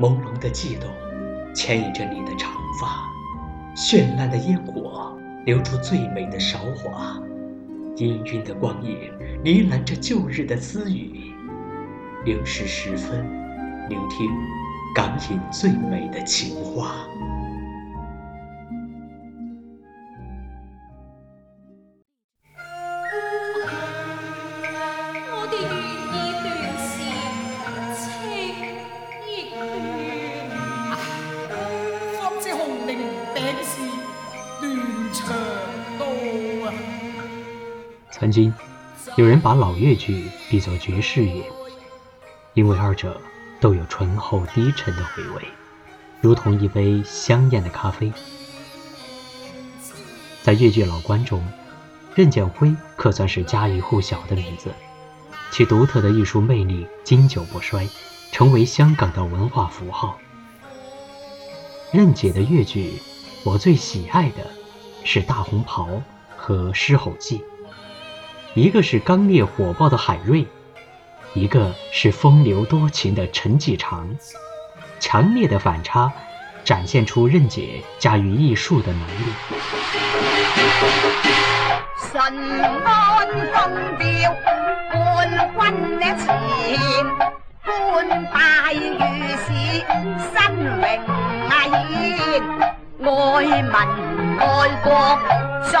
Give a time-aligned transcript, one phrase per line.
[0.00, 0.90] 朦胧的悸动，
[1.54, 3.08] 牵引着你的长发。
[3.76, 7.20] 绚烂的烟火，流出最美的韶华。
[7.96, 9.12] 氤氲的光影，
[9.44, 11.32] 呢喃着旧日的私语。
[12.24, 13.24] 零时十分，
[13.88, 14.28] 聆听
[14.96, 17.06] 港影最美的情话。
[38.34, 38.52] 今，
[39.14, 41.44] 有人把老越剧比作爵士乐，
[42.52, 43.20] 因为二者
[43.60, 45.44] 都有醇厚低沉的回味，
[46.20, 48.12] 如同一杯香艳的咖啡。
[50.42, 51.46] 在越剧老观中，
[52.16, 54.74] 任剑辉可算是家喻户晓的名字，
[55.52, 57.88] 其独特的艺术魅力经久不衰，
[58.32, 60.18] 成为香港的文化符号。
[61.92, 62.98] 任姐的越剧，
[63.44, 64.50] 我最喜爱的
[65.04, 65.88] 是《大红袍》
[66.36, 67.38] 和《狮吼记》。
[68.54, 70.46] 一个是刚烈火爆的海瑞，
[71.32, 74.08] 一个是风流多情的陈继常，
[75.00, 76.12] 强烈的反差，
[76.62, 79.24] 展现出任姐驾驭艺术的能力。
[81.98, 82.22] 顺
[82.84, 84.32] 安风调，
[85.56, 86.24] 冠军前，
[87.64, 88.78] 官拜御
[89.34, 89.50] 史，
[90.30, 91.02] 新荣宴，
[91.50, 91.58] 爱
[93.50, 93.72] 民
[94.38, 94.44] 爱
[94.84, 95.18] 国，
[95.72, 95.74] 早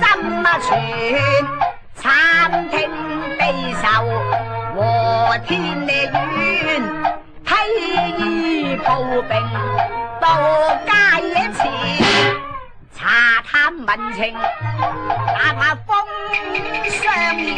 [0.00, 1.65] 心啊全。
[2.06, 2.78] 参听
[3.36, 4.06] 悲愁
[4.76, 6.80] 和天愿，
[7.44, 7.50] 披
[8.16, 9.30] 衣抱病
[10.20, 10.24] 到
[10.86, 10.92] 街
[11.52, 11.66] 前，
[12.94, 15.96] 查探民情，哪怕风
[16.88, 17.56] 霜雨。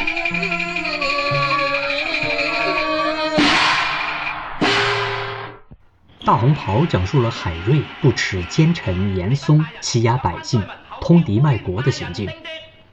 [6.24, 10.66] 大红袍讲述了海瑞不耻奸臣严嵩欺压百姓、
[11.02, 12.30] 通敌卖国的行径。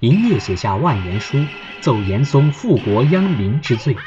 [0.05, 1.43] 一夜写下万言书，
[1.81, 3.97] 奏严嵩复国殃民之罪，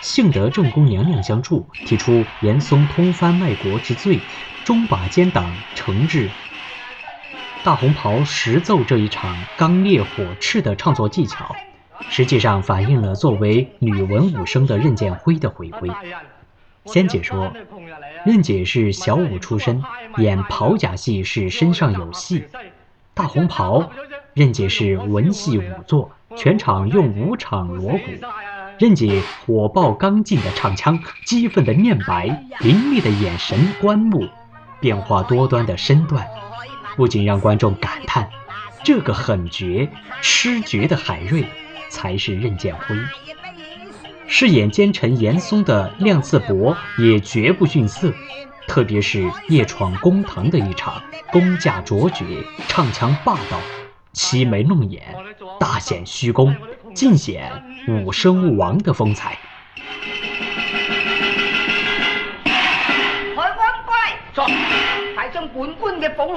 [0.00, 4.20] 幸得正宫娘娘相助，提出严嵩通藩卖国之罪，
[4.62, 6.30] 终把奸党惩治。
[7.64, 11.56] 大红袍实奏这一场刚烈火炽的唱作技巧，
[12.08, 15.90] 实际上反映了作为女文武生的任剑辉的回归。
[16.84, 17.52] 仙姐说，
[18.24, 19.82] 任姐是小武出身，
[20.18, 22.44] 演袍甲戏是身上有戏，
[23.12, 23.90] 大红袍。
[24.34, 27.98] 任姐是文戏武作，全场用武场锣鼓。
[28.78, 34.26] 任姐火爆刚劲的唱腔，激愤的念白，凌厉的眼神观目，
[34.80, 36.26] 变化多端的身段，
[36.96, 38.30] 不仅让观众感叹，
[38.82, 39.90] 这个狠绝、
[40.22, 41.44] 痴绝的海瑞，
[41.90, 42.96] 才是任剑辉。
[44.26, 48.10] 饰演奸臣严嵩的亮次伯也绝不逊色，
[48.66, 52.24] 特别是夜闯公堂的一场，功架卓绝，
[52.66, 53.60] 唱腔霸道。
[54.12, 55.02] 齐眉弄眼，
[55.58, 56.54] 大显虚功，
[56.94, 57.50] 尽显
[57.88, 59.38] 武生王的风采。
[62.44, 64.46] 海官过来，坐，
[65.14, 66.36] 快将本官嘅俸银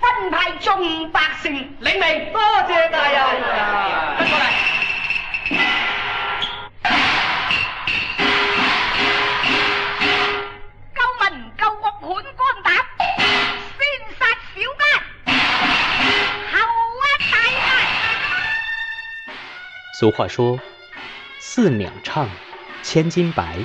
[0.00, 1.52] 分派众百姓。
[1.80, 3.20] 领命，多谢大人。
[4.18, 4.44] 跟过来。
[20.02, 20.58] 俗话说
[21.38, 22.28] ：“四两唱，
[22.82, 23.56] 千斤白。”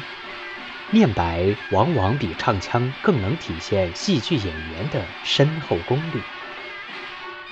[0.94, 6.22] 念白往往比唱腔更能体现戏剧演员的深厚功力。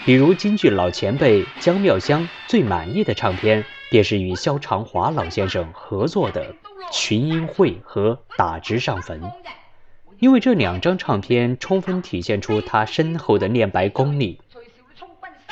[0.06, 6.44] 比如京剧老前辈姜妙香最满意的唱片，便是与萧长华老先生合作的
[6.94, 9.19] 《群英会》和《打直上坟》，
[10.19, 14.38] 因为这两张唱片充分体现出他深厚的念白功力。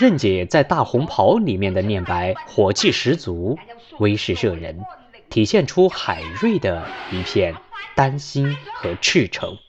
[0.03, 3.57] 任姐在大红袍里面的念白火气十足，
[3.99, 4.75] 威势慑人，
[5.29, 7.55] 体现出海瑞的一片
[7.95, 9.62] 丹心和赤诚。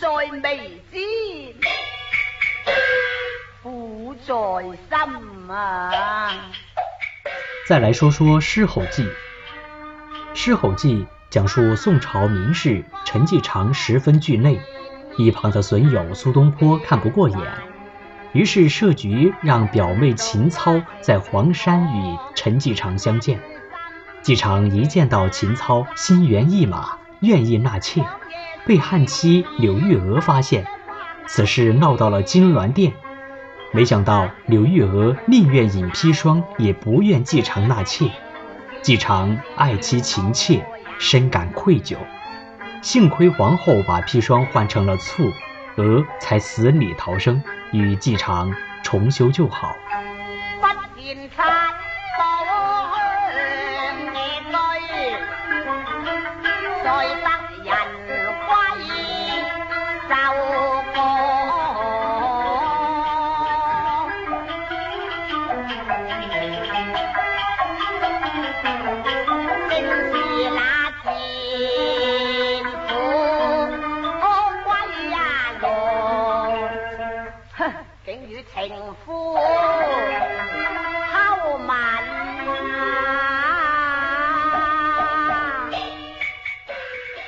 [0.00, 1.02] 在眉间，
[3.62, 4.24] 苦在
[4.72, 6.32] 心啊！
[7.68, 9.02] 再来说说《狮吼记》。
[10.34, 10.94] 《狮吼记》
[11.28, 14.58] 讲述宋朝名士陈继常十分惧内，
[15.18, 17.38] 一旁的损友苏东坡看不过眼，
[18.32, 23.38] 于是设局让表妹秦操在黄山与陈继常相见。
[24.22, 28.04] 季常一见到秦操，心猿意马，愿意纳妾，
[28.66, 30.66] 被汉妻柳玉娥发现，
[31.26, 32.92] 此事闹到了金銮殿。
[33.72, 38.10] 没想到柳玉娥宁愿饮砒霜，也不愿继常纳妾。
[38.82, 40.66] 季常爱妻情切，
[40.98, 41.96] 深感愧疚。
[42.82, 45.30] 幸亏皇后把砒霜换成了醋，
[45.76, 49.68] 娥才死里逃生，与季常重修旧好。《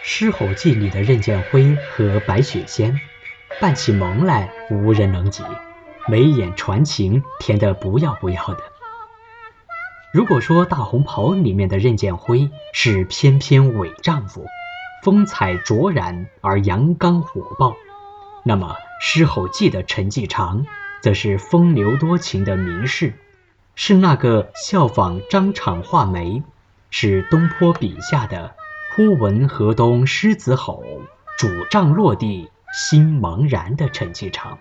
[0.03, 3.01] 狮吼记》里的任剑辉和白雪仙，
[3.61, 5.43] 扮起萌来无人能及，
[6.07, 8.63] 眉眼传情，甜得不要不要的。
[10.13, 14.47] 如果说《大红袍》里面的任剑辉是翩翩伪丈夫，
[15.03, 17.75] 风采卓然而阳刚火爆，
[18.45, 20.67] 那么《狮吼记》的陈继常
[21.03, 23.13] 则是风流多情的名士，
[23.75, 26.43] 是那个效仿张敞画眉，
[26.91, 28.55] 是东坡笔下的。
[28.95, 30.85] 忽闻河东狮子吼，
[31.39, 34.59] 拄杖落地心茫然的陈继常。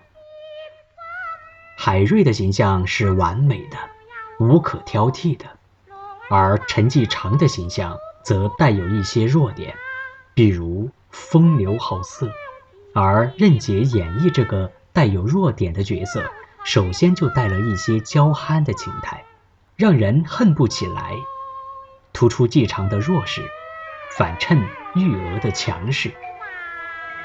[1.76, 3.76] 海瑞的形象是完美的，
[4.38, 5.44] 无可挑剔的，
[6.30, 9.74] 而陈继常的形象则带有一些弱点，
[10.34, 12.32] 比如风流好色。
[12.94, 16.24] 而任杰演绎这个带有弱点的角色，
[16.64, 19.24] 首先就带了一些娇憨的情态，
[19.76, 21.14] 让人恨不起来，
[22.12, 23.42] 突出继常的弱势。
[24.18, 24.62] 反衬
[24.94, 26.12] 玉娥的强势，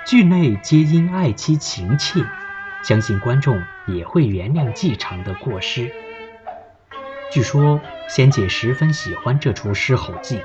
[0.06, 2.26] 剧内皆因爱妻情切，
[2.82, 5.92] 相信观众也会原谅继常的过失。
[7.30, 10.38] 据说仙姐十分喜欢这出《狮吼记》，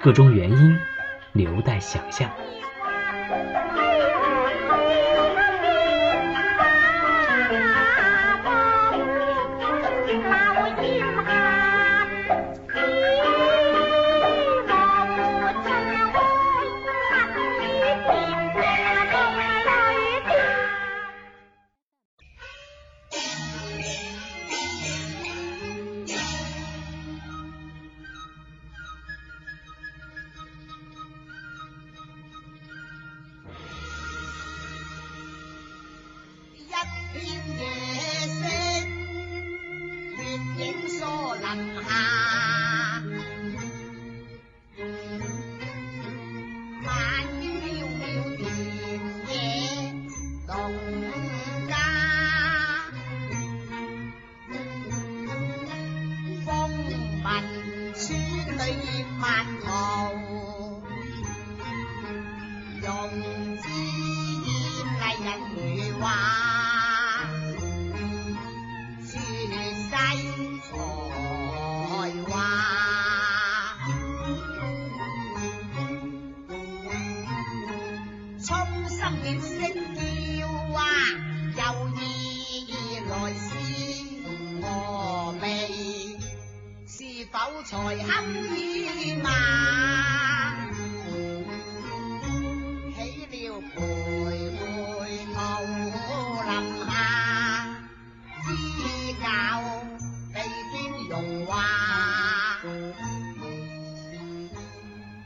[0.00, 0.78] 各种原因
[1.32, 2.30] 留待想象。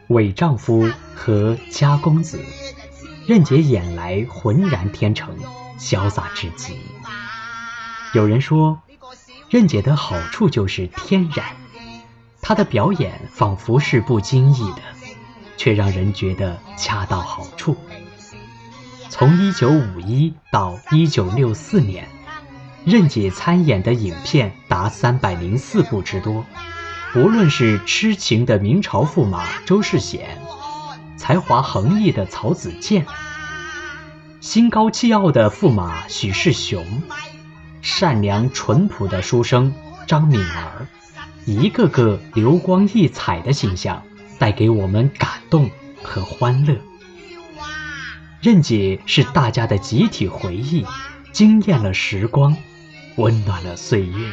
[0.09, 2.43] 伪丈夫和家公子，
[3.27, 5.37] 任姐演来浑然天成，
[5.79, 6.79] 潇洒至极。
[8.15, 8.81] 有人说，
[9.51, 11.45] 任姐的好处就是天然，
[12.41, 14.83] 她的表演仿佛是不经意的，
[15.59, 17.77] 却让人觉得恰到好处。
[19.11, 22.09] 从1951到1964年，
[22.87, 26.47] 任姐参演的影片达304部之多。
[27.19, 30.39] 无论是痴情的明朝驸马周世显，
[31.17, 33.05] 才华横溢的曹子建，
[34.41, 37.03] 心高气傲的驸马许世雄，
[37.83, 39.75] 善良淳朴的书生
[40.07, 40.87] 张敏儿，
[41.45, 44.01] 一个个流光溢彩的形象，
[44.39, 45.69] 带给我们感动
[46.05, 46.77] 和欢乐。
[48.41, 50.87] 任姐是大家的集体回忆，
[51.33, 52.57] 惊艳了时光，
[53.17, 54.33] 温暖了岁月。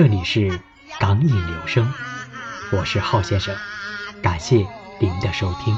[0.00, 0.60] 这里是
[1.00, 1.92] 港影留声，
[2.70, 3.52] 我是浩先生，
[4.22, 4.64] 感谢
[5.00, 5.76] 您的收听。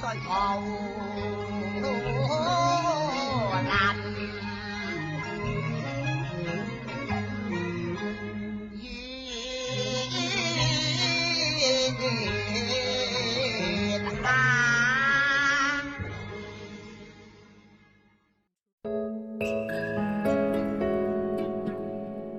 [0.00, 0.14] 在